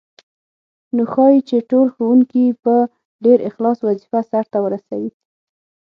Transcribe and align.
نو 0.95 1.03
ښايي 1.11 1.39
چې 1.49 1.57
ټول 1.71 1.87
ښوونکي 1.95 2.45
په 2.63 2.75
ډېر 3.25 3.39
اخلاص 3.49 3.77
وظیفه 3.87 4.19
سرته 4.31 4.57
ورسوي. 4.61 5.11